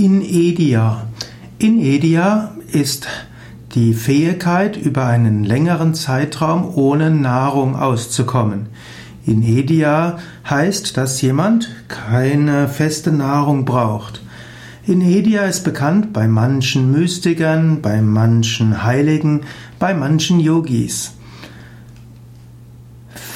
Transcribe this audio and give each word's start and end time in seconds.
Inedia. 0.00 1.08
Inedia 1.58 2.52
ist 2.72 3.06
die 3.74 3.92
Fähigkeit, 3.92 4.78
über 4.78 5.04
einen 5.04 5.44
längeren 5.44 5.92
Zeitraum 5.92 6.72
ohne 6.74 7.10
Nahrung 7.10 7.76
auszukommen. 7.76 8.68
Inedia 9.26 10.16
heißt, 10.48 10.96
dass 10.96 11.20
jemand 11.20 11.68
keine 11.88 12.66
feste 12.68 13.12
Nahrung 13.12 13.66
braucht. 13.66 14.22
Inedia 14.86 15.42
ist 15.42 15.64
bekannt 15.64 16.14
bei 16.14 16.26
manchen 16.26 16.92
Mystikern, 16.92 17.82
bei 17.82 18.00
manchen 18.00 18.82
Heiligen, 18.82 19.42
bei 19.78 19.92
manchen 19.92 20.40
Yogis. 20.40 21.12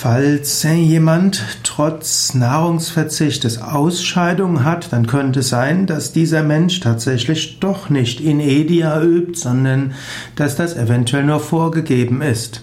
Falls 0.04 0.62
jemand 0.64 1.42
trotz 1.62 2.34
Nahrungsverzichtes 2.34 3.62
Ausscheidung 3.62 4.62
hat, 4.62 4.92
dann 4.92 5.06
könnte 5.06 5.40
es 5.40 5.48
sein, 5.48 5.86
dass 5.86 6.12
dieser 6.12 6.42
Mensch 6.42 6.80
tatsächlich 6.80 7.58
doch 7.58 7.88
nicht 7.88 8.20
in 8.20 8.38
Edia 8.38 9.00
übt, 9.00 9.38
sondern 9.38 9.94
dass 10.36 10.56
das 10.56 10.76
eventuell 10.76 11.24
nur 11.24 11.40
vorgegeben 11.40 12.20
ist. 12.20 12.62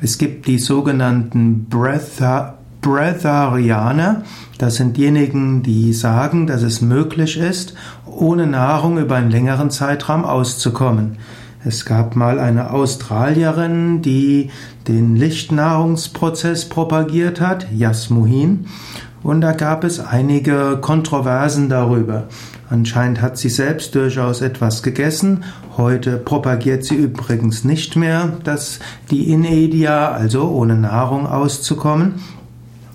Es 0.00 0.16
gibt 0.16 0.46
die 0.46 0.60
sogenannten 0.60 1.66
Breatharianer, 2.80 4.22
das 4.58 4.76
sind 4.76 4.96
diejenigen, 4.96 5.64
die 5.64 5.92
sagen, 5.92 6.46
dass 6.46 6.62
es 6.62 6.82
möglich 6.82 7.36
ist, 7.36 7.74
ohne 8.06 8.46
Nahrung 8.46 8.98
über 8.98 9.16
einen 9.16 9.32
längeren 9.32 9.72
Zeitraum 9.72 10.24
auszukommen. 10.24 11.16
Es 11.66 11.84
gab 11.84 12.14
mal 12.14 12.38
eine 12.38 12.70
Australierin, 12.70 14.00
die 14.00 14.50
den 14.86 15.16
Lichtnahrungsprozess 15.16 16.68
propagiert 16.68 17.40
hat, 17.40 17.66
Jasmuhin, 17.72 18.66
und 19.24 19.40
da 19.40 19.50
gab 19.50 19.82
es 19.82 19.98
einige 19.98 20.78
Kontroversen 20.80 21.68
darüber. 21.68 22.28
Anscheinend 22.70 23.20
hat 23.20 23.36
sie 23.36 23.48
selbst 23.48 23.96
durchaus 23.96 24.42
etwas 24.42 24.84
gegessen. 24.84 25.42
Heute 25.76 26.18
propagiert 26.18 26.84
sie 26.84 26.94
übrigens 26.94 27.64
nicht 27.64 27.96
mehr, 27.96 28.34
dass 28.44 28.78
die 29.10 29.32
Inedia, 29.32 30.12
also 30.12 30.48
ohne 30.48 30.76
Nahrung 30.76 31.26
auszukommen, 31.26 32.14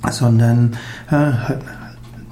sondern 0.09 0.77
äh, 1.09 1.31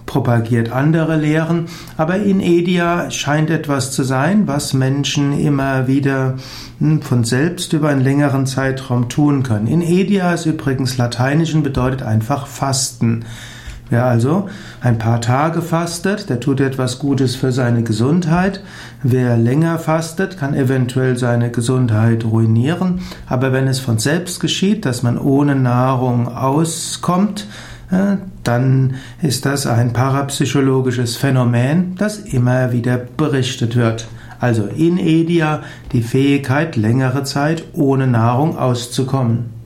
propagiert 0.10 0.72
andere 0.72 1.18
Lehren, 1.18 1.68
aber 1.96 2.18
in 2.18 2.42
Edia 2.42 3.12
scheint 3.12 3.52
etwas 3.52 3.92
zu 3.92 4.02
sein, 4.02 4.48
was 4.48 4.74
Menschen 4.74 5.40
immer 5.40 5.88
wieder 5.88 6.34
hm, 6.80 7.04
von 7.04 7.24
selbst 7.24 7.74
über 7.74 7.90
einen 7.90 8.02
längeren 8.02 8.48
Zeitraum 8.48 9.08
tun 9.08 9.44
können. 9.44 9.68
In 9.68 9.84
Edia 9.84 10.34
ist 10.34 10.48
übrigens 10.48 10.98
lateinisch 10.98 11.54
und 11.54 11.62
bedeutet 11.62 12.02
einfach 12.02 12.48
Fasten. 12.48 13.24
Wer 13.92 14.06
also 14.06 14.50
ein 14.82 14.98
paar 14.98 15.22
Tage 15.22 15.62
fastet, 15.62 16.30
der 16.30 16.40
tut 16.40 16.60
etwas 16.60 16.98
Gutes 16.98 17.36
für 17.36 17.52
seine 17.52 17.84
Gesundheit. 17.84 18.64
Wer 19.04 19.38
länger 19.38 19.78
fastet, 19.78 20.38
kann 20.38 20.56
eventuell 20.56 21.18
seine 21.18 21.52
Gesundheit 21.52 22.26
ruinieren. 22.26 23.02
Aber 23.28 23.54
wenn 23.54 23.68
es 23.68 23.80
von 23.80 24.00
selbst 24.00 24.40
geschieht, 24.40 24.86
dass 24.86 25.04
man 25.04 25.20
ohne 25.20 25.56
Nahrung 25.56 26.28
auskommt, 26.28 27.48
dann 28.44 28.96
ist 29.22 29.46
das 29.46 29.66
ein 29.66 29.94
parapsychologisches 29.94 31.18
Phänomen, 31.18 31.96
das 31.98 32.20
immer 32.20 32.72
wieder 32.72 32.98
berichtet 32.98 33.76
wird. 33.76 34.08
Also 34.40 34.66
in 34.66 34.98
Edia 34.98 35.64
die 35.92 36.02
Fähigkeit, 36.02 36.76
längere 36.76 37.24
Zeit 37.24 37.64
ohne 37.74 38.08
Nahrung 38.08 38.58
auszukommen. 38.58 39.59